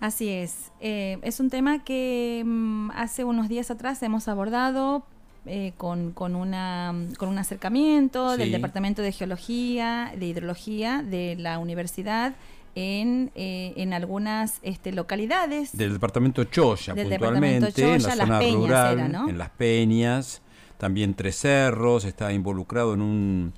[0.00, 0.72] Así es.
[0.80, 5.04] Eh, es un tema que mm, hace unos días atrás hemos abordado
[5.46, 11.58] eh, con, con, una, con un acercamiento del Departamento de Geología, de Hidrología de la
[11.58, 12.34] universidad
[12.74, 15.76] en, eh, en algunas este, localidades.
[15.76, 20.40] Del departamento Choya, puntualmente, en la zona rural, en Las Peñas,
[20.78, 23.52] también Tres Cerros, está involucrado en un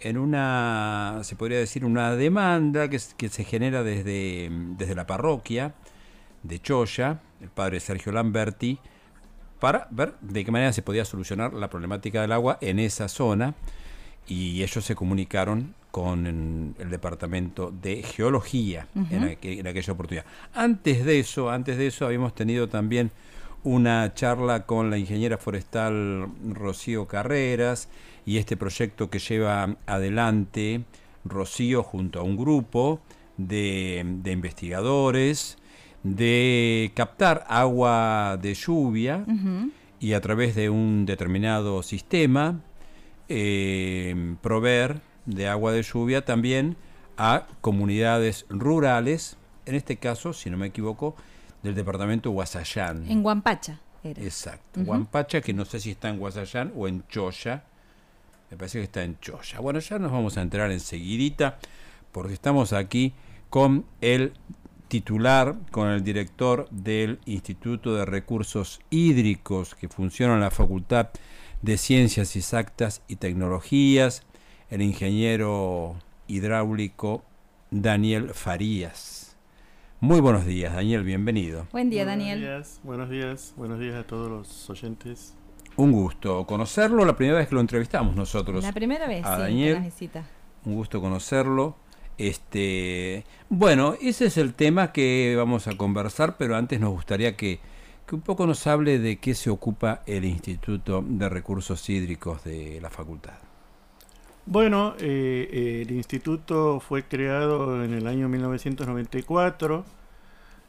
[0.00, 5.74] en una, se podría decir, una demanda que, que se genera desde, desde la parroquia
[6.42, 8.78] de Choya, el padre Sergio Lamberti,
[9.60, 13.54] para ver de qué manera se podía solucionar la problemática del agua en esa zona
[14.26, 19.24] y ellos se comunicaron con el departamento de geología en,
[19.66, 20.26] aquella oportunidad.
[20.54, 23.10] Antes de eso, antes de eso habíamos tenido también
[23.64, 27.88] una charla con la ingeniera forestal Rocío Carreras
[28.28, 30.84] y este proyecto que lleva adelante
[31.24, 33.00] Rocío junto a un grupo
[33.38, 35.56] de, investigadores
[36.02, 39.24] de captar agua de lluvia
[39.98, 42.60] y a través de un determinado sistema
[43.30, 46.76] eh, proveer de agua de lluvia también
[47.16, 51.16] a comunidades rurales, en este caso, si no me equivoco,
[51.62, 53.10] del departamento Guasayán.
[53.10, 53.80] En Guampacha.
[54.04, 57.64] Exacto, Guampacha, que no sé si está en Guasayán o en Choya,
[58.50, 59.60] me parece que está en Choya.
[59.60, 61.58] Bueno, ya nos vamos a enterar enseguidita,
[62.12, 63.12] porque estamos aquí
[63.50, 64.32] con el
[64.88, 71.10] titular, con el director del Instituto de Recursos Hídricos que funciona en la Facultad
[71.62, 74.22] de Ciencias Exactas y Tecnologías,
[74.70, 75.96] el ingeniero
[76.26, 77.22] hidráulico
[77.70, 79.36] Daniel Farías.
[80.00, 81.66] Muy buenos días, Daniel, bienvenido.
[81.72, 82.40] Buen día, Daniel.
[82.40, 85.34] Buenos días, buenos días, buenos días a todos los oyentes.
[85.78, 88.64] Un gusto conocerlo, la primera vez que lo entrevistamos nosotros.
[88.64, 89.92] La primera vez, a Daniel.
[90.64, 91.76] Un gusto conocerlo.
[92.18, 97.60] Este, bueno, ese es el tema que vamos a conversar, pero antes nos gustaría que,
[98.08, 102.80] que un poco nos hable de qué se ocupa el Instituto de Recursos Hídricos de
[102.80, 103.34] la Facultad.
[104.46, 109.84] Bueno, eh, el instituto fue creado en el año 1994,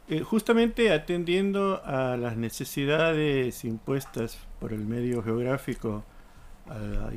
[0.10, 6.04] eh, justamente atendiendo a las necesidades impuestas por el medio geográfico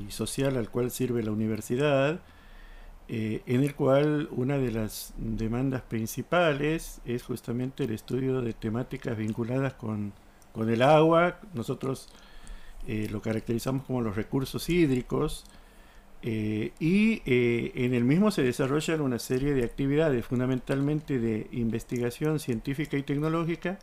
[0.06, 2.20] y social al cual sirve la universidad,
[3.08, 9.16] eh, en el cual una de las demandas principales es justamente el estudio de temáticas
[9.16, 10.12] vinculadas con,
[10.52, 11.38] con el agua.
[11.54, 12.08] Nosotros
[12.86, 15.44] lo caracterizamos como los recursos hídricos,
[16.22, 22.38] eh, y eh, en el mismo se desarrollan una serie de actividades, fundamentalmente de investigación
[22.38, 23.80] científica y tecnológica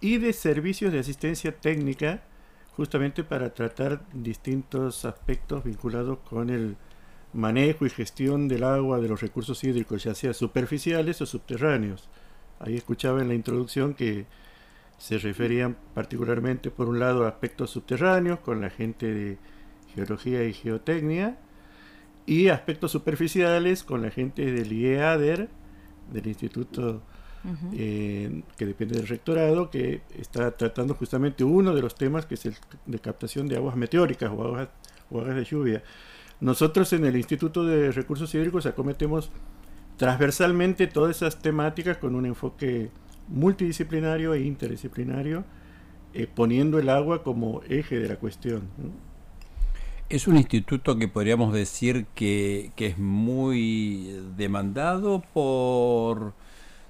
[0.00, 2.22] y de servicios de asistencia técnica,
[2.76, 6.76] justamente para tratar distintos aspectos vinculados con el
[7.32, 12.10] manejo y gestión del agua, de los recursos hídricos, ya sea superficiales o subterráneos.
[12.60, 14.26] Ahí escuchaba en la introducción que
[14.98, 19.38] se referían particularmente, por un lado, a aspectos subterráneos, con la gente de
[19.94, 21.38] geología y geotecnia,
[22.26, 25.48] y aspectos superficiales con la gente del IEADER,
[26.12, 27.02] del Instituto
[27.74, 32.46] eh, que depende del rectorado, que está tratando justamente uno de los temas que es
[32.46, 32.54] el
[32.86, 34.68] de captación de aguas meteóricas o aguas,
[35.10, 35.82] o aguas de lluvia.
[36.40, 39.30] Nosotros en el Instituto de Recursos Hídricos acometemos
[39.98, 42.90] transversalmente todas esas temáticas con un enfoque
[43.28, 45.44] multidisciplinario e interdisciplinario,
[46.14, 48.62] eh, poniendo el agua como eje de la cuestión.
[50.10, 56.34] Es un instituto que podríamos decir que, es muy demandado por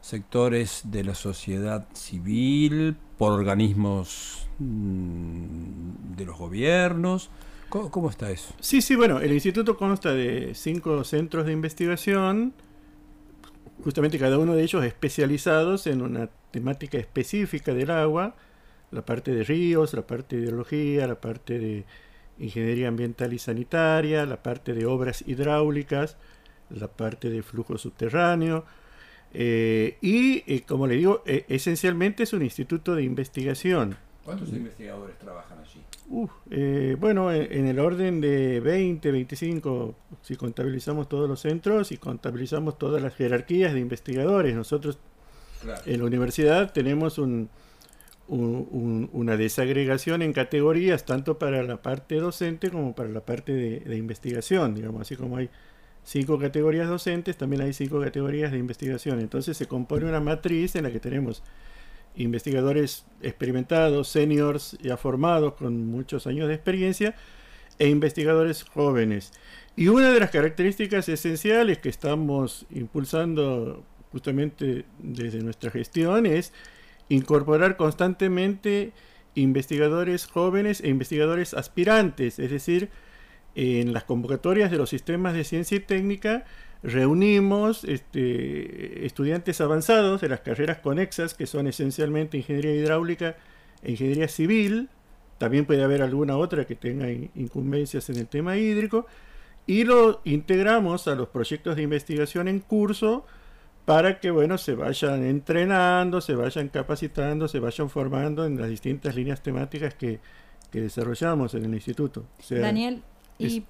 [0.01, 7.31] sectores de la sociedad civil, por organismos mm, de los gobiernos.
[7.69, 8.53] ¿Cómo, está eso?
[8.61, 12.53] Sí, sí, bueno, el instituto consta de cinco centros de investigación,
[13.83, 18.37] justamente cada uno de ellos especializados en una temática específica del agua,
[18.91, 21.85] la parte de ríos, la parte de hidrología, la parte de
[22.39, 26.17] ingeniería ambiental y sanitaria, la parte de obras hidráulicas,
[26.71, 28.65] la parte de flujo subterráneo.
[29.33, 33.97] Eh, y, eh, como le digo, eh, esencialmente es un instituto de investigación.
[34.25, 35.81] ¿Cuántos investigadores trabajan allí?
[36.99, 43.03] bueno, en, el orden de 20, 25, si contabilizamos todos los centros y contabilizamos todas
[43.03, 44.55] las jerarquías de investigadores.
[44.55, 44.99] Nosotros
[45.87, 47.49] en la universidad tenemos un,
[48.29, 54.75] una desagregación en categorías tanto para la parte docente como para la parte de, investigación,
[54.75, 55.51] digamos, así como hay
[56.05, 59.21] cinco categorías docentes, también hay cinco categorías de investigación.
[59.21, 61.43] Entonces se compone una matriz en la que tenemos
[62.17, 67.15] investigadores experimentados, seniors ya formados con muchos años de experiencia
[67.79, 69.33] e investigadores jóvenes.
[69.77, 76.53] Y una de las características esenciales que estamos impulsando justamente desde nuestra gestión es
[77.09, 78.93] incorporar constantemente
[79.35, 82.91] investigadores jóvenes e investigadores aspirantes, es decir,
[83.55, 86.45] en las convocatorias de los sistemas de ciencia y técnica
[86.83, 93.37] reunimos este, estudiantes avanzados de las carreras conexas, que son esencialmente ingeniería hidráulica
[93.83, 94.91] e ingeniería civil,
[95.39, 99.07] también puede haber alguna otra que tenga incumbencias en el tema hídrico,
[99.67, 103.25] y lo integramos a los proyectos de investigación en curso
[103.85, 109.15] para que bueno se vayan entrenando, se vayan capacitando, se vayan formando en las distintas
[109.15, 110.21] líneas temáticas que,
[110.73, 112.25] desarrollamos en el instituto.
[112.51, 113.01] Daniel,
[113.39, 113.63] y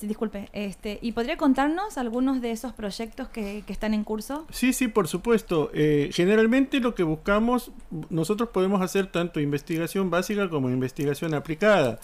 [0.00, 4.46] disculpe, este, ¿y podría contarnos algunos de esos proyectos que, están en curso?
[4.50, 5.72] Sí, sí, por supuesto.
[5.74, 7.72] Eh, generalmente lo que buscamos,
[8.08, 11.98] nosotros podemos hacer tanto investigación básica como investigación aplicada.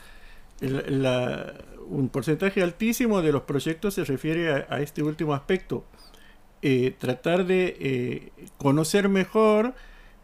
[0.61, 5.85] un porcentaje altísimo de los proyectos se refiere a este último aspecto
[6.63, 9.75] eh, tratar de eh, conocer mejor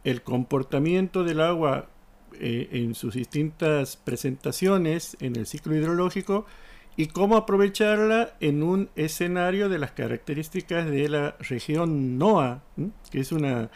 [0.04, 1.88] el comportamiento del agua
[2.38, 6.44] eh, en sus distintas presentaciones en el ciclo hidrológico
[6.96, 12.62] y cómo aprovecharla en un escenario de las características de la región NOA,
[13.10, 13.70] que es una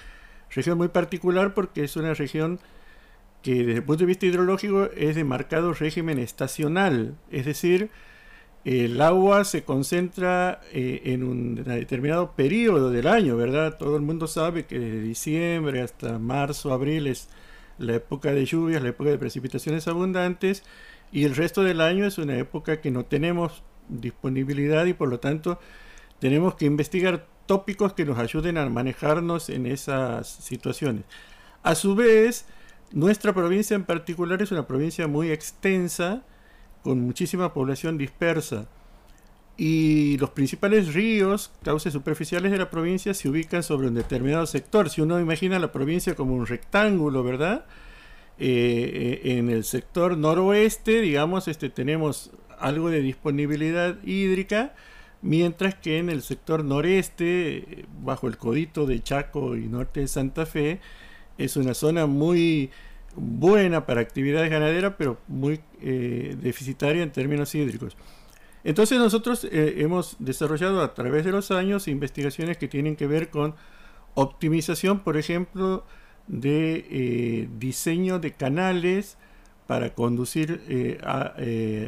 [0.50, 2.60] región muy particular porque es una región
[3.42, 7.90] que desde el punto de vista hidrológico es de marcado régimen estacional, es decir,
[8.64, 13.78] el agua se concentra eh, en un determinado periodo del año, ¿verdad?
[13.78, 17.28] Todo el mundo sabe que desde diciembre hasta marzo, abril es
[17.78, 20.62] la época de lluvias, la época de precipitaciones abundantes,
[21.10, 25.18] y el resto del año es una época que no tenemos disponibilidad y por lo
[25.18, 25.58] tanto
[26.18, 31.04] tenemos que investigar tópicos que nos ayuden a manejarnos en esas situaciones.
[31.62, 32.44] A su vez,
[32.92, 36.22] nuestra provincia en particular es una provincia muy extensa,
[36.82, 38.66] con muchísima población dispersa.
[39.56, 44.88] Y los principales ríos, cauces superficiales de la provincia, se ubican sobre un determinado sector.
[44.88, 47.66] Si uno imagina la provincia como un rectángulo, ¿verdad?
[48.38, 54.74] Eh, eh, en el sector noroeste, digamos, este, tenemos algo de disponibilidad hídrica,
[55.20, 60.46] mientras que en el sector noreste, bajo el codito de Chaco y norte de Santa
[60.46, 60.80] Fe,
[61.36, 62.70] es una zona muy
[63.16, 67.96] buena para actividades ganaderas, pero muy eh, deficitaria en términos hídricos.
[68.62, 73.30] Entonces nosotros eh, hemos desarrollado a través de los años investigaciones que tienen que ver
[73.30, 73.54] con
[74.14, 75.84] optimización, por ejemplo,
[76.26, 79.16] de eh, diseño de canales
[79.66, 80.98] para conducir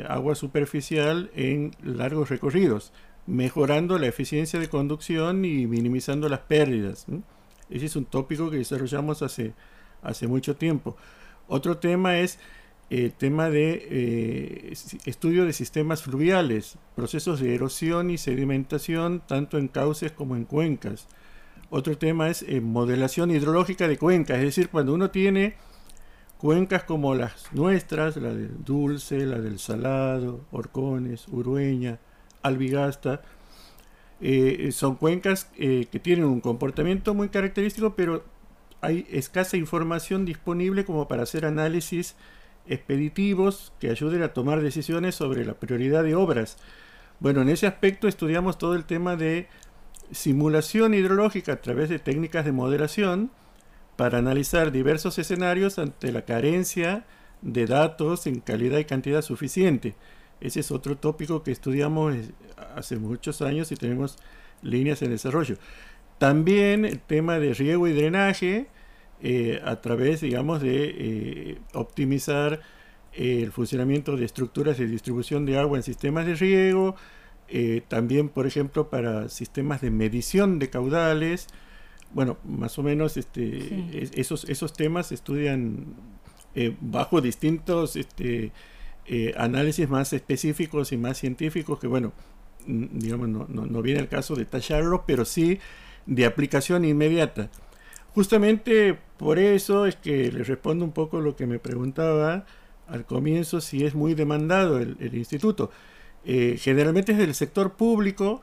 [0.06, 2.92] agua superficial en largos recorridos,
[3.26, 7.06] mejorando la eficiencia de conducción y minimizando las pérdidas.
[7.70, 9.54] Ese es un tópico que desarrollamos hace
[10.02, 10.96] hace mucho tiempo.
[11.48, 12.38] Otro tema es
[12.92, 14.74] el tema de eh,
[15.06, 21.08] estudio de sistemas fluviales, procesos de erosión y sedimentación tanto en cauces como en cuencas.
[21.70, 25.54] Otro tema es eh, modelación hidrológica de cuencas, es decir, cuando uno tiene
[26.36, 31.98] cuencas como las nuestras, la del Dulce, la del Salado, Orcones, Urueña,
[32.42, 33.22] Albigasta,
[34.20, 38.31] eh, son cuencas que tienen un comportamiento muy característico, pero
[38.82, 42.16] hay escasa información disponible como para hacer análisis
[42.66, 46.58] expeditivos que ayuden a tomar decisiones sobre la prioridad de obras.
[47.20, 49.48] Bueno, en ese aspecto estudiamos todo el tema de
[50.10, 53.30] simulación hidrológica a través de técnicas de moderación
[53.96, 57.04] para analizar diversos escenarios ante la carencia
[57.40, 59.94] de datos en calidad y cantidad suficiente.
[60.40, 62.16] Ese es otro tópico que estudiamos
[62.74, 64.18] hace muchos años y tenemos
[64.60, 65.56] líneas en desarrollo.
[66.22, 68.68] También el tema de riego y drenaje
[69.22, 72.60] eh, a través, digamos, de eh, optimizar
[73.12, 76.94] el funcionamiento de estructuras de distribución de agua en sistemas de riego,
[77.48, 81.48] eh, también, por ejemplo, para sistemas de medición de caudales.
[82.14, 85.86] Bueno, más o menos este, esos, esos temas se estudian
[86.80, 88.52] bajo distintos este,
[89.36, 92.12] análisis más específicos y más científicos que, bueno,
[92.64, 95.58] digamos, no, no, no viene el caso de tallarlos, pero sí
[96.06, 97.50] de aplicación inmediata.
[98.14, 102.44] Justamente por eso es que le respondo un poco lo que me preguntaba
[102.86, 105.70] al comienzo, si es muy demandado el, instituto.
[106.24, 108.42] Eh, generalmente es del sector público,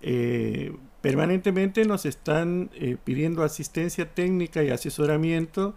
[0.00, 5.74] eh, permanentemente nos están eh, pidiendo asistencia técnica y asesoramiento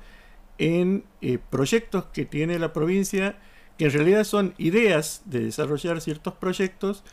[0.58, 1.04] en
[1.50, 3.38] proyectos que tiene la provincia,
[3.78, 7.04] que en realidad son ideas de desarrollar ciertos proyectos,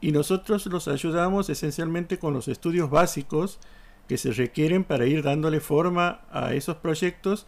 [0.00, 3.58] y nosotros los ayudamos esencialmente con los estudios básicos
[4.06, 7.46] que se requieren para ir dándole forma a esos proyectos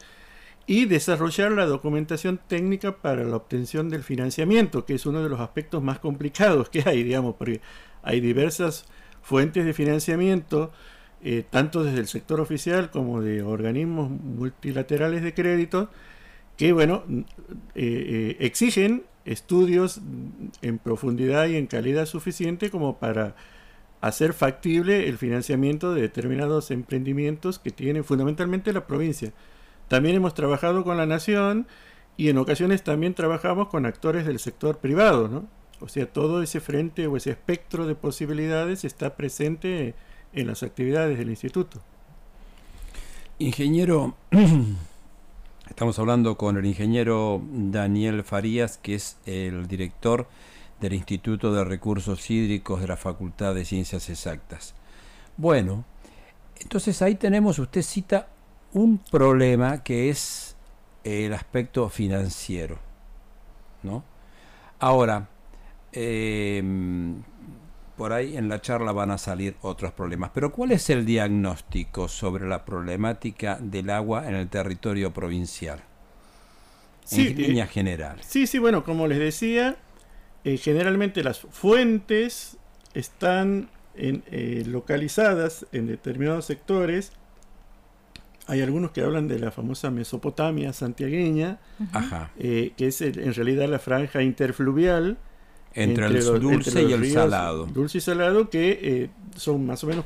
[0.66, 5.40] y desarrollar la documentación técnica para la obtención del financiamiento, que es uno de los
[5.40, 7.60] aspectos más complicados que hay, digamos, porque
[8.02, 8.84] hay diversas
[9.22, 10.70] fuentes de financiamiento
[11.22, 15.90] eh, tanto desde el sector oficial como de organismos multilaterales de crédito,
[16.56, 17.04] que bueno,
[17.74, 20.00] eh, exigen estudios
[20.62, 23.34] en profundidad y en calidad suficiente como para
[24.00, 29.32] hacer factible el financiamiento de determinados emprendimientos que tiene fundamentalmente la provincia.
[29.88, 31.66] También hemos trabajado con la nación
[32.16, 35.48] y en ocasiones también trabajamos con actores del sector privado, ¿no?
[35.80, 39.94] O sea, todo ese frente o ese espectro de posibilidades está presente
[40.32, 41.80] en las actividades del instituto.
[43.38, 44.14] Ingeniero,
[45.70, 50.26] estamos hablando con el ingeniero Daniel Farías, que es el director
[50.80, 54.74] del Instituto de Recursos Hídricos de la Facultad de Ciencias Exactas.
[55.36, 55.84] Bueno,
[56.60, 58.28] entonces ahí tenemos, usted cita
[58.74, 60.56] un problema que es
[61.04, 62.78] el aspecto financiero,
[63.82, 64.04] ¿no?
[64.78, 65.28] Ahora,
[65.92, 67.22] Em,
[68.00, 70.30] por ahí en la charla van a salir otros problemas.
[70.32, 75.82] Pero ¿cuál es el diagnóstico sobre la problemática del agua en el territorio provincial?
[77.10, 78.16] en eh, línea general.
[78.26, 79.76] Sí, sí, bueno, como les decía,
[80.44, 82.56] eh, generalmente las fuentes
[82.94, 87.12] están eh, localizadas en determinados sectores.
[88.46, 91.58] Hay algunos que hablan de la famosa Mesopotamia santiagueña,
[92.38, 95.18] que es en realidad la franja interfluvial
[95.74, 97.66] entre, el dulce y el salado.
[97.66, 100.04] Dulce y salado que eh, son más o menos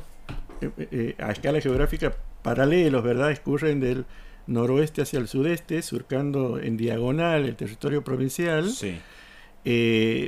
[0.61, 3.31] eh, eh, a escala geográfica paralelos, ¿verdad?
[3.31, 4.05] Escurren del
[4.47, 8.69] noroeste hacia el sudeste, surcando en diagonal el territorio provincial.
[8.69, 8.99] Sí.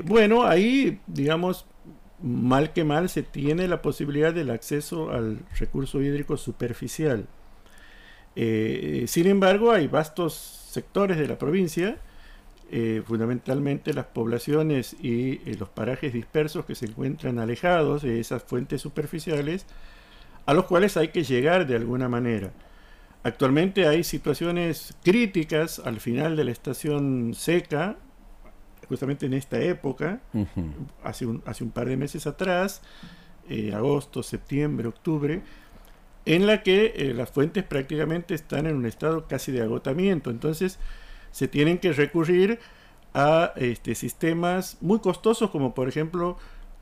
[0.05, 1.67] bueno, ahí, digamos,
[2.21, 7.27] mal que mal, se tiene la posibilidad del acceso al recurso hídrico superficial.
[8.35, 11.97] sin embargo, hay vastos sectores de la provincia
[12.69, 18.43] eh, fundamentalmente las poblaciones y eh, los parajes dispersos que se encuentran alejados de esas
[18.43, 19.65] fuentes superficiales,
[20.45, 22.51] a los cuales hay que llegar de alguna manera.
[23.23, 27.95] Actualmente hay situaciones críticas al final de la estación seca,
[28.89, 30.19] justamente en esta época,
[31.05, 32.81] hace, un, hace un par de meses atrás,
[33.49, 35.41] eh, agosto, septiembre, octubre,
[36.25, 40.29] en la que las fuentes prácticamente están en un estado casi de agotamiento.
[40.29, 40.79] Entonces,
[41.31, 42.59] se tienen que recurrir
[43.13, 46.37] a este, sistemas muy costosos como por ejemplo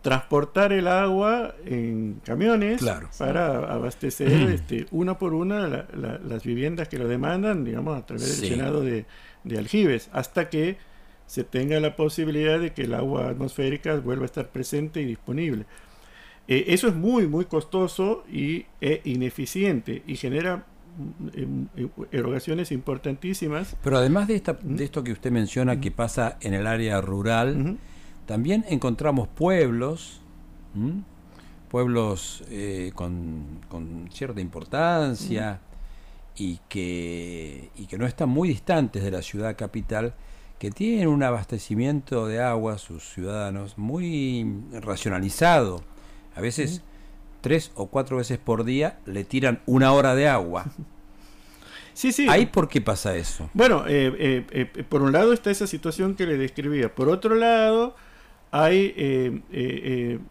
[0.06, 2.86] transportar el agua en camiones
[3.18, 8.52] para abastecer este, una por una las viviendas que lo demandan, digamos, a través del
[8.52, 9.08] llenado de,
[9.58, 10.78] aljibes, hasta que
[11.26, 15.66] se tenga la posibilidad de que el agua atmosférica vuelva a estar presente y disponible.
[16.48, 20.68] Eh, eso es muy, muy costoso y e ineficiente y genera
[22.12, 23.76] erogaciones importantísimas.
[23.84, 27.78] Pero además de, esta, de esto que usted menciona que pasa en el área rural,
[28.26, 30.22] también encontramos pueblos,
[31.70, 35.62] pueblos eh, con, cierta importancia
[36.36, 40.14] y, que, y que no están muy distantes de la ciudad capital,
[40.60, 45.84] que tienen un abastecimiento de agua, sus ciudadanos, muy racionalizado.
[46.36, 46.82] A veces
[47.46, 50.66] tres o cuatro veces por día le tiran una hora de agua.
[51.94, 52.28] Sí, sí.
[52.30, 53.50] ¿Ahí por qué pasa eso?
[53.54, 56.94] Bueno, eh, eh, eh, por un lado está esa situación que le describía.
[56.94, 57.96] Por otro lado,
[58.52, 59.42] hay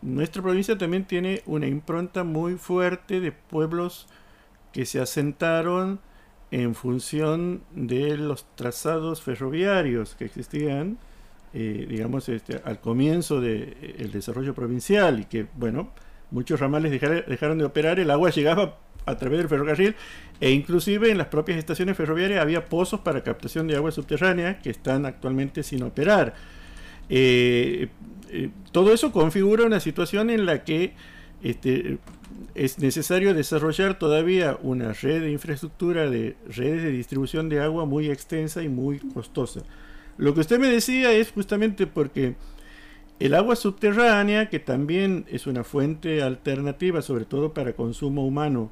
[0.03, 4.09] nuestra provincia también tiene una impronta muy fuerte de pueblos
[4.75, 6.01] que se asentaron
[6.51, 10.99] en función de los trazados ferroviarios que existían,
[11.55, 15.89] digamos, este, al comienzo del desarrollo provincial y que, bueno,
[16.35, 19.95] muchos ramales dejaron de operar, el agua llegaba a través del ferrocarril
[20.41, 24.71] e inclusive en las propias estaciones ferroviarias había pozos para captación de agua subterránea que
[24.71, 26.35] están actualmente sin operar.
[27.09, 27.89] Eh,
[28.31, 30.95] eh, todo eso configura una situación en la que
[31.43, 31.99] este,
[32.55, 38.11] es necesario desarrollar todavía una red de infraestructura de redes de distribución de agua muy
[38.11, 39.61] extensa y muy costosa.
[40.17, 42.35] Lo que usted me decía es justamente porque
[43.21, 48.71] el agua subterránea, que también es una fuente alternativa, sobre todo para consumo humano,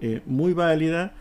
[0.00, 1.14] eh, muy válida,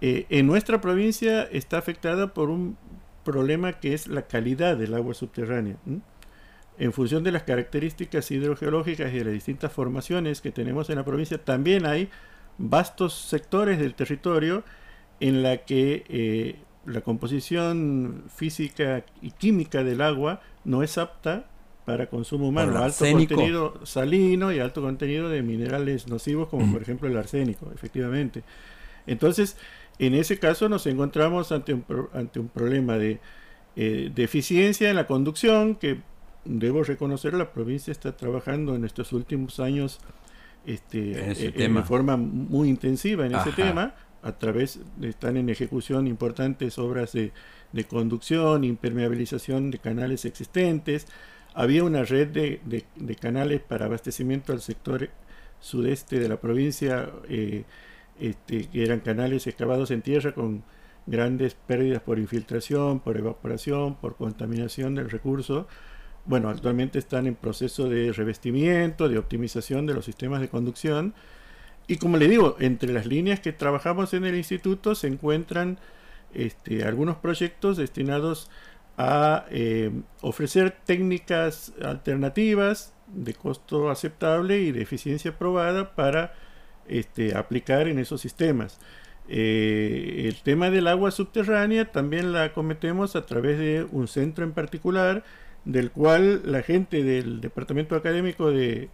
[0.00, 2.76] eh, en nuestra provincia está afectada por un
[3.24, 5.76] problema que es la calidad del agua subterránea.
[6.78, 11.04] En función de las características hidrogeológicas y de las distintas formaciones que tenemos en la
[11.04, 12.10] provincia, también hay
[12.58, 14.64] vastos sectores del territorio
[15.20, 21.46] en la que eh, la composición física y química del agua no es apta
[21.86, 27.08] para consumo humano, alto contenido salino y alto contenido de minerales nocivos como por ejemplo
[27.08, 28.42] el arsénico, efectivamente.
[29.06, 29.56] Entonces,
[30.00, 33.20] en ese caso nos encontramos ante un, ante un problema de
[33.76, 36.00] eh, deficiencia en la conducción que
[36.44, 40.00] debo reconocer la provincia está trabajando en estos últimos años
[40.66, 46.80] este, en, forma muy intensiva en ese tema, a través de, están en ejecución importantes
[46.80, 47.32] obras de,
[47.72, 51.06] de conducción, impermeabilización de canales existentes,
[51.56, 52.60] había una red de,
[52.94, 55.08] de, canales para abastecimiento al sector
[55.58, 57.64] sudeste de la provincia, eh,
[58.20, 60.62] este, que eran canales excavados en tierra con
[61.06, 65.66] grandes pérdidas por infiltración, por evaporación, por contaminación del recurso.
[66.26, 71.14] Bueno, actualmente están en proceso de revestimiento, de optimización de los sistemas de conducción.
[71.86, 75.78] Y como le digo, entre las líneas que trabajamos en el instituto se encuentran
[76.34, 78.50] este, algunos proyectos destinados
[78.96, 79.90] a eh,
[80.22, 86.34] ofrecer técnicas alternativas de costo aceptable y de eficiencia probada para
[86.88, 88.78] este, aplicar en esos sistemas.
[89.28, 94.52] Eh, el tema del agua subterránea también la cometemos a través de un centro en
[94.52, 95.24] particular,
[95.64, 98.88] del cual la gente del Departamento Académico de,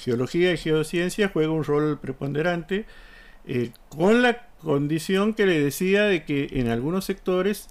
[0.00, 2.86] Geología y Geociencia juega un rol preponderante,
[3.46, 7.68] eh, con la condición que le decía de que en algunos sectores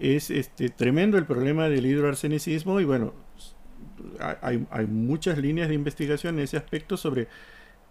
[0.00, 3.14] es este, tremendo el problema del hidroarsenicismo y bueno,
[4.42, 7.28] hay, hay muchas líneas de investigación en ese aspecto sobre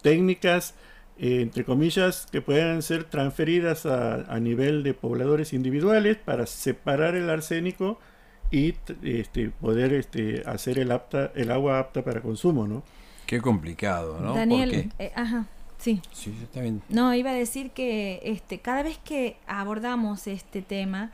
[0.02, 0.76] técnicas
[1.20, 7.28] eh, entre comillas, que puedan ser transferidas a, nivel de pobladores individuales para separar el
[7.30, 8.00] arsénico
[8.52, 12.84] y este, poder este, hacer el, apta, el agua apta para consumo, ¿no?
[13.26, 14.36] Qué complicado, ¿no?
[14.36, 15.48] Daniel, eh, ajá,
[15.80, 16.02] sí.
[16.12, 16.84] Sí, está bien.
[16.88, 21.12] No, iba a decir que este, cada vez que abordamos este tema,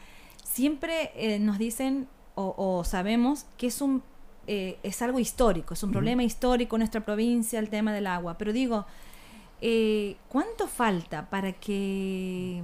[0.54, 4.02] siempre eh, nos dicen o, sabemos que es un
[4.46, 8.38] es algo histórico, es un problema histórico en nuestra provincia el tema del agua.
[8.38, 8.86] Pero digo,
[9.66, 12.62] eh, ¿Cuánto falta para que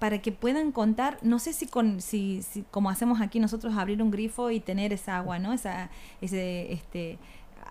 [0.00, 2.42] para que puedan contar, no sé si con si,
[2.72, 5.52] como hacemos aquí nosotros abrir un grifo y tener esa agua, ¿no?
[5.52, 7.18] Esa ese este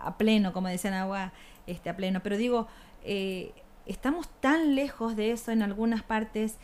[0.01, 1.33] a pleno, como decían agua
[1.67, 2.67] este a pleno, pero digo,
[3.03, 3.51] eh,
[3.85, 6.55] estamos tan lejos de eso en algunas partes.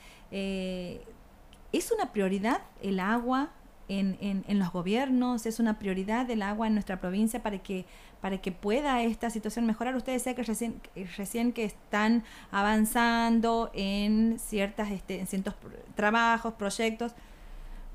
[1.76, 3.50] ¿Es una prioridad el agua
[3.88, 5.46] en, en, los gobiernos?
[5.46, 7.86] ¿Es una prioridad el agua en nuestra provincia para que
[8.26, 9.96] para que pueda esta situación mejorar.
[9.96, 10.82] Ustedes saben que recién,
[11.16, 15.54] recién que están avanzando en, ciertas, este, en ciertos
[15.94, 17.12] trabajos, proyectos,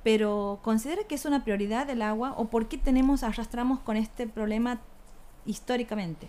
[0.04, 4.28] pero ¿considera que es una prioridad el agua o por qué tenemos, arrastramos con este
[4.28, 4.80] problema
[5.46, 6.28] históricamente?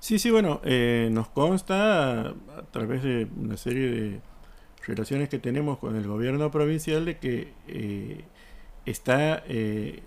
[0.00, 2.34] Sí, sí, bueno, eh, nos consta a,
[2.70, 4.20] través de una serie de
[4.86, 8.24] relaciones que tenemos con el gobierno provincial de que eh,
[8.86, 10.00] está eh,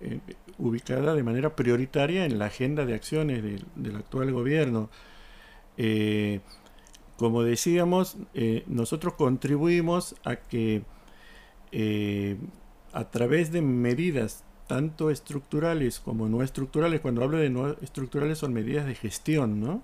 [0.00, 0.20] eh,
[0.58, 4.90] ubicada de manera prioritaria en la agenda de acciones del, actual gobierno.
[7.16, 8.16] Como decíamos,
[8.66, 10.82] nosotros contribuimos a que
[12.92, 18.52] a través de medidas tanto estructurales como no estructurales, cuando hablo de no estructurales son
[18.52, 19.82] medidas de gestión, ¿no?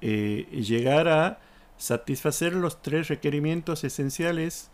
[0.00, 1.38] llegar a
[1.78, 4.70] satisfacer los tres requerimientos esenciales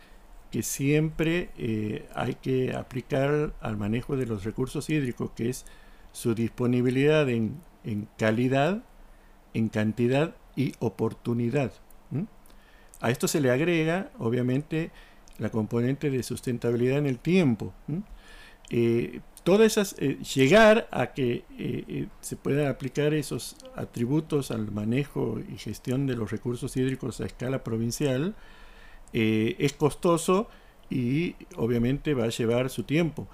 [0.51, 5.65] que siempre eh, hay que aplicar al manejo de los recursos hídricos, que es
[6.13, 7.61] su disponibilidad en,
[8.19, 8.83] calidad,
[9.55, 11.73] en cantidad y oportunidad.
[13.01, 14.93] A esto se le agrega, obviamente,
[15.39, 17.73] la componente de sustentabilidad en el tiempo.
[19.45, 21.45] Todas esas, eh, llegar a que
[22.21, 27.65] se puedan aplicar esos atributos al manejo y gestión de los recursos hídricos a escala
[27.65, 28.35] provincial,
[29.13, 30.49] eh, es costoso
[30.89, 33.29] y obviamente va a llevar su tiempo.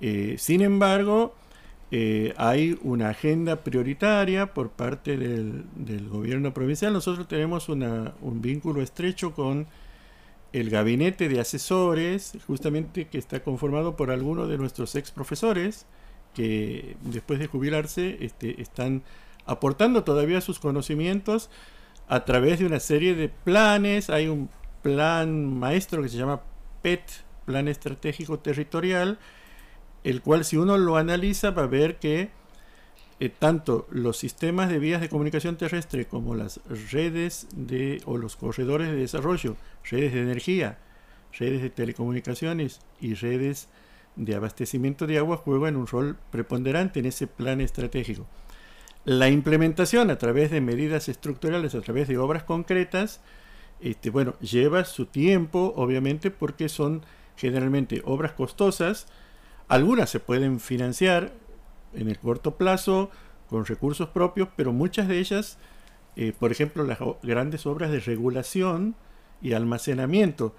[0.00, 1.34] Eh, sin embargo,
[1.90, 6.92] eh, hay una agenda prioritaria por parte del, gobierno provincial.
[6.92, 9.66] Nosotros tenemos un vínculo estrecho con
[10.60, 15.86] el gabinete de asesores, justamente que está conformado por algunos de nuestros ex profesores,
[16.34, 19.02] que después de jubilarse este, están
[19.46, 21.50] aportando todavía sus conocimientos
[22.08, 24.10] a través de una serie de planes.
[24.10, 24.48] Hay un
[24.82, 26.42] plan maestro que se llama
[26.82, 27.02] PET,
[27.44, 29.18] Plan Estratégico Territorial,
[30.04, 32.30] el cual si uno lo analiza va a ver que
[33.20, 36.60] eh, tanto los sistemas de vías de comunicación terrestre como las
[36.92, 39.56] redes de o los corredores de desarrollo,
[39.90, 40.78] redes de energía,
[41.36, 43.68] redes de telecomunicaciones y redes
[44.14, 48.26] de abastecimiento de agua juegan un rol preponderante en ese plan estratégico.
[49.04, 53.20] La implementación a través de medidas estructurales, a través de obras concretas,
[53.80, 57.02] este, bueno, lleva su tiempo, obviamente, porque son
[57.36, 59.06] generalmente obras costosas.
[59.68, 61.32] Algunas se pueden financiar
[61.94, 63.10] en el corto plazo
[63.48, 65.58] con recursos propios, pero muchas de ellas,
[66.16, 68.94] eh, por ejemplo, las grandes obras de regulación
[69.40, 70.54] y almacenamiento.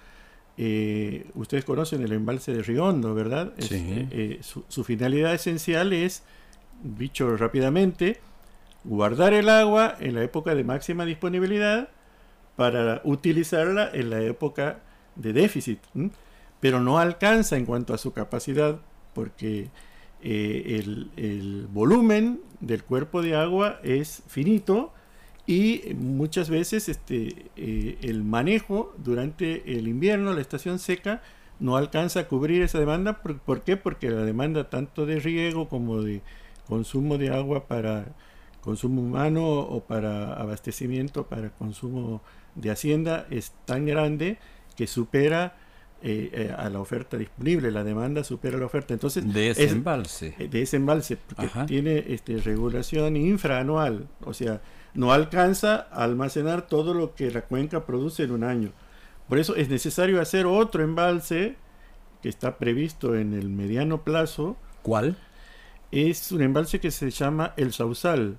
[0.58, 3.54] Eh, ustedes conocen el embalse de Riondo, ¿verdad?
[3.60, 4.08] Sí.
[4.12, 6.24] Eh, su, finalidad esencial es,
[6.84, 8.20] dicho rápidamente,
[8.84, 11.90] guardar el agua en la época de máxima disponibilidad
[12.56, 14.80] para utilizarla en la época
[15.16, 15.80] de déficit,
[16.60, 18.80] pero no alcanza en cuanto a su capacidad
[19.14, 19.70] porque
[20.22, 20.84] eh,
[21.16, 24.92] el, volumen del cuerpo de agua es finito
[25.48, 31.22] y muchas veces este, eh, el manejo durante el invierno, la estación seca,
[31.60, 33.22] no alcanza a cubrir esa demanda.
[33.22, 33.78] ¿Por, qué?
[33.78, 36.22] Porque la demanda tanto de riego como de
[36.68, 38.16] consumo de agua para
[38.62, 42.22] consumo humano o para abastecimiento, para consumo
[42.56, 44.38] de hacienda es tan grande
[44.76, 45.58] que supera
[46.02, 48.94] eh, eh, a la oferta disponible, la demanda supera la oferta.
[48.94, 50.34] Entonces, de ese embalse.
[50.40, 54.62] Eh, de ese embalse, porque tiene este, regulación infraanual, o sea,
[54.94, 58.72] no alcanza a almacenar todo lo que la cuenca produce en un año.
[59.28, 61.58] Por eso es necesario hacer otro embalse
[62.22, 64.56] que está previsto en el mediano plazo.
[64.82, 65.18] ¿Cuál?
[65.92, 68.38] Es un embalse que se llama El Sausal,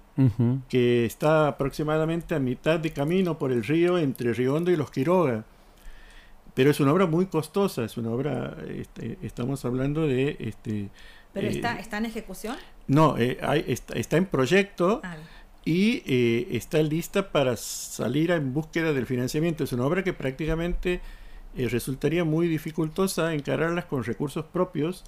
[0.69, 5.45] que está aproximadamente a mitad de camino por el río entre Riondo y Los Quiroga.
[6.61, 10.37] Pero es una obra muy costosa, es una obra, este, estamos hablando de...
[10.39, 10.91] Este,
[11.33, 12.55] ¿Pero eh, está, está en ejecución?
[12.87, 15.17] No, eh, está, en proyecto ah.
[15.65, 19.65] y eh, está lista para salir en búsqueda del financiamiento.
[19.65, 21.01] Es una obra que prácticamente
[21.57, 25.05] resultaría muy dificultosa encararlas con recursos propios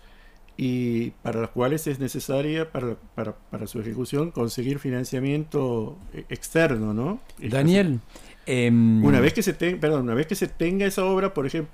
[0.57, 5.99] y para las cuales es necesaria para, para, para su ejecución conseguir financiamiento
[6.31, 7.21] externo, ¿no?
[7.39, 8.01] Daniel,
[8.47, 11.47] em, una vez que se tenga, perdón, una vez que se tenga esa obra, por
[11.47, 11.71] ejemplo,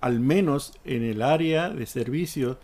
[0.00, 2.58] al menos en el área de servicio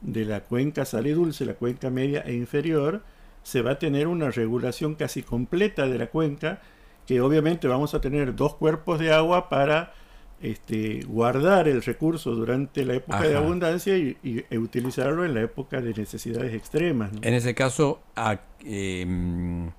[0.00, 3.02] de la cuenca sal dulce, la cuenca media e inferior,
[3.42, 6.60] se va a tener una regulación casi completa de la cuenca,
[7.06, 9.92] que obviamente vamos a tener dos cuerpos de agua para
[10.40, 15.80] este, guardar el recurso durante la época de abundancia y, e utilizarlo en la época
[15.80, 17.10] de necesidades extremas.
[17.22, 19.70] En ese caso, ¿a, em,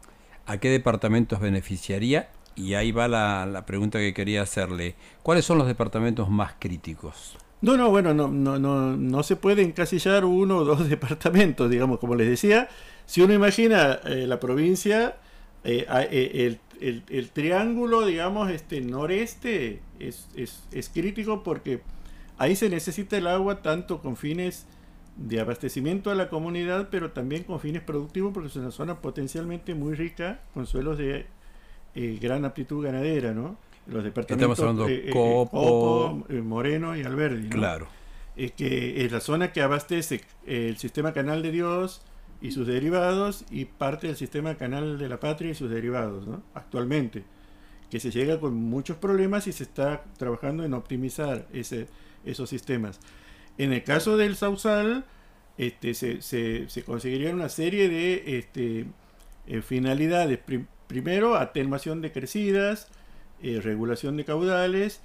[0.46, 2.30] ¿a qué departamentos beneficiaría?
[2.56, 4.96] Y ahí va la, pregunta que quería hacerle.
[5.24, 7.38] ¿Cuáles son los departamentos más críticos?
[7.62, 12.00] No, no, bueno, no, no, no, no se puede encasillar uno o dos departamentos, digamos,
[12.00, 12.70] como les decía.
[13.06, 15.18] Si uno imagina eh, la provincia,
[15.64, 21.82] eh, eh, el el, triángulo, digamos, este noreste es, es, crítico porque
[22.38, 24.66] ahí se necesita el agua tanto con fines
[25.16, 29.76] de abastecimiento a la comunidad, pero también con fines productivos porque es una zona potencialmente
[29.76, 31.28] muy rica con suelos de
[31.96, 33.58] eh, gran aptitud ganadera, ¿no?
[33.88, 37.50] Los departamentos Estamos hablando eh, eh, Copo, Moreno y Alberdi.
[37.50, 37.88] Claro.
[38.36, 42.02] que es la zona que abastece el sistema Canal de Dios,
[42.42, 46.42] y sus derivados y parte del sistema Canal de la Patria y sus derivados, ¿no?
[46.56, 47.24] actualmente,
[47.90, 51.88] que se llega con muchos problemas y se está trabajando en optimizar ese,
[52.26, 53.00] esos sistemas.
[53.58, 55.06] En el caso del Sausal,
[55.58, 58.88] este, se, se, se conseguirían una serie de este,
[59.46, 60.40] eh, finalidades.
[60.92, 62.90] Primero, atenuación de crecidas,
[63.42, 65.00] eh, regulación de caudales,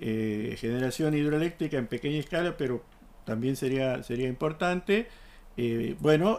[0.00, 2.84] eh, generación hidroeléctrica en pequeña escala, pero
[3.24, 5.08] también sería, sería importante
[5.56, 6.38] eh, bueno,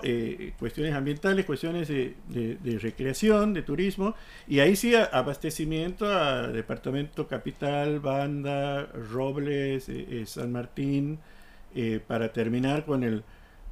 [0.59, 4.15] cuestiones ambientales, cuestiones de, recreación, de turismo,
[4.47, 9.89] y ahí sí abastecimiento a Departamento Capital, Banda, Robles,
[10.25, 11.19] San Martín,
[12.07, 13.23] para terminar con el,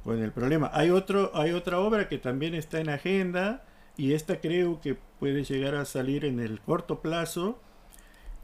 [0.02, 0.70] con el problema.
[0.72, 3.64] Hay, otro, hay otra obra que también está en agenda,
[3.96, 7.58] y esta creo que puede llegar a salir en el corto plazo,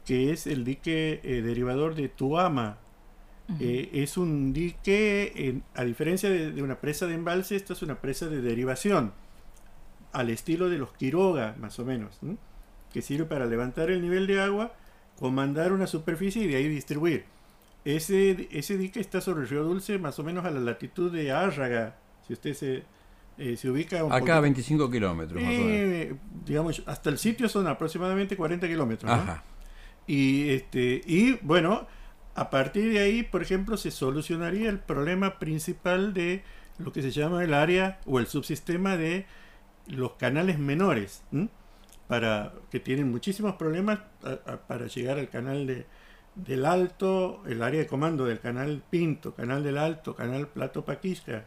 [0.05, 2.77] que es el dique derivador de Tuama,
[3.59, 8.27] eh, es un dique, a diferencia de, una presa de embalse, esta es una presa
[8.27, 9.13] de derivación,
[10.13, 12.19] al estilo de los Quiroga, más o menos,
[12.93, 14.73] que sirve para levantar el nivel de agua,
[15.19, 17.25] comandar una superficie y de ahí distribuir.
[17.83, 21.31] Ese, ese dique está sobre el río Dulce, más o menos a la latitud de
[21.31, 21.95] Árraga,
[22.27, 22.83] si usted se,
[23.37, 24.01] eh, se ubica...
[24.09, 26.15] Acá a 25 kilómetros, eh,
[26.45, 29.11] Digamos, hasta el sitio son aproximadamente 40 kilómetros.
[30.07, 31.87] Y, este, y bueno
[32.35, 36.43] a partir de ahí, por ejemplo, se solucionaría el problema principal de
[36.77, 39.25] lo que se llama el área o el subsistema de
[39.87, 41.23] los canales menores,
[42.07, 43.99] para que tienen muchísimos problemas
[44.67, 45.85] para llegar al canal de,
[46.35, 51.45] del Alto, el área de comando del canal Pinto, canal del Alto, canal Plato Paquisca,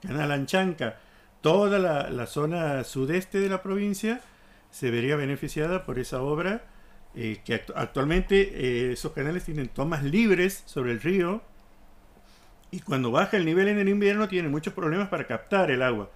[0.00, 0.98] canal Anchanca,
[1.44, 4.22] toda la, la zona sudeste de la provincia
[4.70, 6.62] se vería beneficiada por esa obra
[7.14, 11.42] eh, que actualmente eh, esos canales tienen tomas libres sobre el río
[12.70, 16.08] y cuando baja el nivel en el invierno tienen muchos problemas para captar el agua.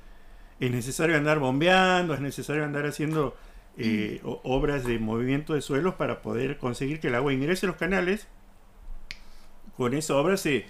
[0.61, 3.37] Es necesario andar bombeando, es necesario andar haciendo
[3.77, 7.77] eh, obras de movimiento de suelos para poder conseguir que el agua ingrese a los
[7.77, 8.29] canales.
[9.77, 10.65] Con esa obra se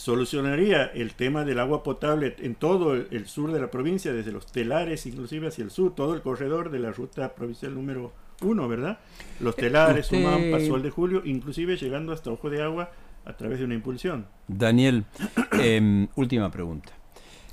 [0.00, 4.50] solucionaría el tema del agua potable en todo el sur de la provincia, desde los
[4.50, 8.10] telares inclusive hacia el sur, todo el corredor de la ruta provincial número
[8.40, 8.98] uno, ¿verdad?
[9.40, 12.90] Los eh, telares, Sumán, Pasol de Julio, inclusive llegando hasta Ojo de Agua
[13.26, 14.26] a través de una impulsión.
[14.48, 15.04] Daniel,
[15.52, 16.92] em, última pregunta,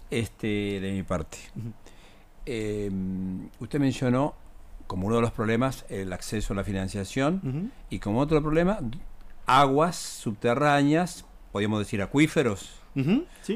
[0.10, 1.40] este de mi parte.
[2.46, 4.36] Em, usted mencionó
[4.88, 8.80] como uno de los problemas el acceso a la financiación y como otro problema
[9.46, 11.26] aguas subterráneas
[11.58, 12.70] podríamos decir acuíferos,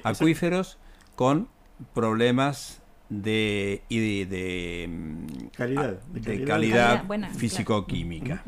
[0.03, 0.79] acuíferos
[1.15, 1.47] con
[1.93, 8.43] problemas de, de, mm, calidad, de, calidad, físico-química.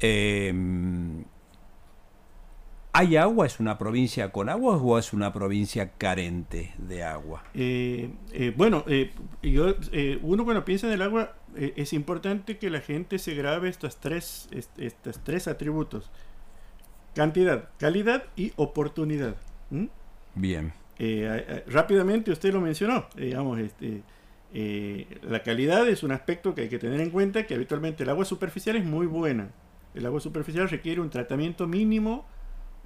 [0.00, 1.22] Em,
[2.92, 3.46] ¿Hay agua?
[3.46, 7.44] ¿Es una provincia con agua o es una provincia carente de agua?
[7.54, 9.12] Eh, eh, bueno, eh,
[9.44, 9.76] yo,
[10.22, 14.48] uno cuando piensa en el agua es importante que la gente se grabe estos tres,
[14.76, 16.10] estos tres atributos.
[17.14, 19.34] Cantidad, calidad y oportunidad.
[20.34, 20.72] Bien.
[21.02, 24.02] Eh, rápidamente usted lo mencionó, digamos, este,
[24.52, 28.10] eh, la calidad es un aspecto que hay que tener en cuenta, que habitualmente el
[28.10, 29.48] agua superficial es muy buena.
[29.94, 32.26] El agua superficial requiere un tratamiento mínimo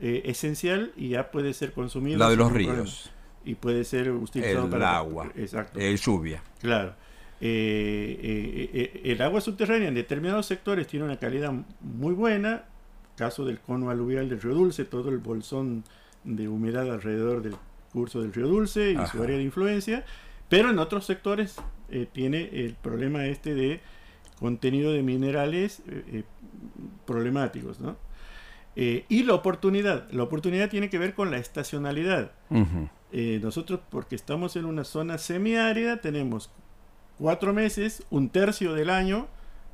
[0.01, 2.19] eh, esencial y ya puede ser consumido.
[2.19, 3.11] La de los ríos.
[3.45, 5.33] Y puede ser utilizado el agua.
[5.35, 5.81] Exacto.
[5.81, 6.41] El lluvia.
[6.61, 6.95] Claro.
[7.41, 12.65] el agua subterránea en determinados sectores tiene una calidad muy buena,
[13.17, 15.85] caso del cono aluvial del río Dulce, todo el bolsón
[16.25, 17.57] de humedad alrededor del
[17.93, 20.05] curso del río Dulce y su área de influencia,
[20.49, 21.57] pero en otros sectores
[21.91, 23.81] eh, tiene el problema este de
[24.39, 26.25] contenido de minerales eh, eh,
[27.07, 27.97] problemáticos, ¿no?
[28.77, 30.11] y la oportunidad.
[30.11, 32.33] La oportunidad tiene que ver con la estacionalidad.
[33.13, 36.51] nosotros, porque estamos en una zona semiárida, tenemos
[37.17, 39.29] cuatro meses, un tercio del año,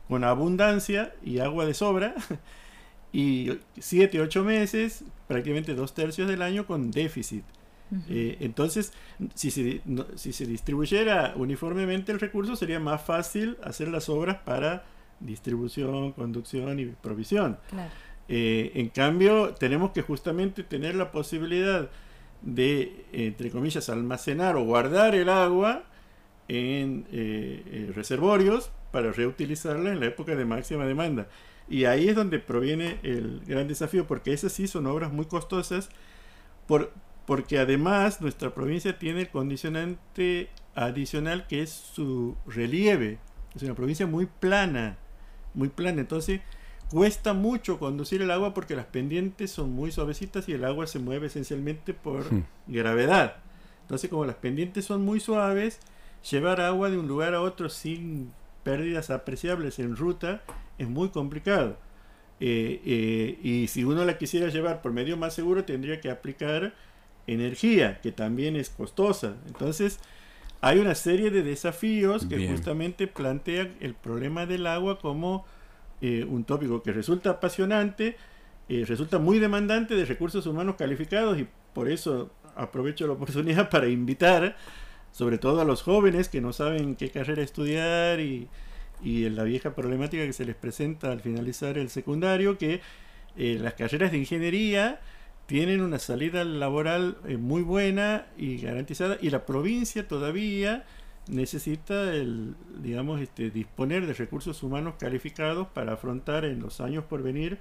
[0.06, 2.14] con abundancia y agua de sobra,
[3.12, 7.44] y 7, 8 meses, prácticamente dos tercios del año con déficit.
[8.08, 8.92] Eh, entonces,
[9.34, 9.80] si se,
[10.14, 14.84] si se distribuyera uniformemente el recurso, sería más fácil hacer las obras para
[15.18, 17.58] distribución, conducción y provisión.
[18.28, 21.90] Eh, en cambio, tenemos que justamente tener la posibilidad
[22.42, 25.82] de, entre comillas, almacenar o guardar el agua
[26.46, 31.26] en eh, reservorios para reutilizarla en la época de máxima demanda.
[31.70, 35.88] Y ahí es donde proviene el gran desafío, porque esas sí son obras muy costosas,
[36.66, 36.92] por,
[37.26, 43.18] porque además nuestra provincia tiene el condicionante adicional que es su relieve.
[43.54, 44.98] Es una provincia muy plana,
[45.54, 46.00] muy plana.
[46.00, 46.40] Entonces
[46.90, 50.98] cuesta mucho conducir el agua porque las pendientes son muy suavecitas y el agua se
[50.98, 52.46] mueve esencialmente por hmm.
[52.66, 53.36] gravedad.
[53.82, 55.78] Entonces como las pendientes son muy suaves,
[56.28, 58.32] llevar agua de un lugar a otro sin
[58.64, 60.42] pérdidas apreciables en ruta
[60.80, 61.76] es muy complicado.
[62.40, 66.72] Eh, eh, y si uno la quisiera llevar por medio más seguro, tendría que aplicar
[67.26, 69.36] energía, que también es costosa.
[69.46, 70.00] Entonces,
[70.62, 75.44] hay una serie de desafíos que justamente plantean el problema del agua como
[76.00, 78.16] eh, un tópico que resulta apasionante,
[78.68, 84.56] resulta muy demandante de recursos humanos calificados y por eso aprovecho la oportunidad para invitar,
[85.12, 88.48] sobre todo a los jóvenes que no saben qué carrera estudiar y
[89.02, 92.80] y la vieja problemática que se les presenta al finalizar el secundario, que
[93.36, 95.00] eh, las carreras de ingeniería
[95.46, 100.84] tienen una salida laboral eh, muy buena y garantizada y la provincia todavía
[101.26, 107.22] necesita el digamos este disponer de recursos humanos calificados para afrontar en los años por
[107.22, 107.58] venir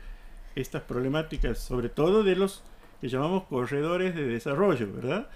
[0.56, 2.64] estas problemáticas sobre todo de los
[3.02, 5.30] que llamamos corredores de desarrollo verdad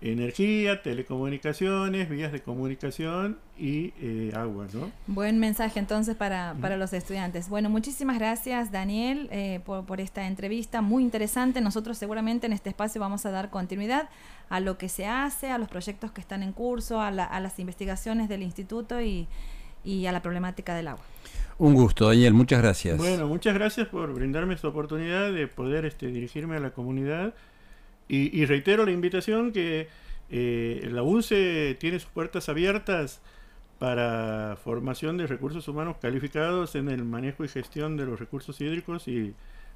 [0.00, 4.92] energía, telecomunicaciones, vías de comunicación y eh, agua, ¿no?
[5.06, 7.48] Buen mensaje entonces para, para los estudiantes.
[7.48, 11.60] Bueno, muchísimas gracias Daniel eh, por, esta entrevista, muy interesante.
[11.60, 14.10] Nosotros seguramente en este espacio vamos a dar continuidad
[14.50, 18.28] a lo que se hace, a los proyectos que están en curso, a, las investigaciones
[18.28, 19.26] del instituto y,
[19.82, 21.04] y a la problemática del agua.
[21.58, 22.98] Un gusto, Daniel, muchas gracias.
[22.98, 27.32] Bueno, muchas gracias por brindarme esta oportunidad de poder este, dirigirme a la comunidad
[28.08, 29.88] y, reitero la invitación que
[30.30, 33.20] eh, la UNCE tiene sus puertas abiertas
[33.78, 39.06] para formación de recursos humanos calificados en el manejo y gestión de los recursos hídricos
[39.08, 39.34] y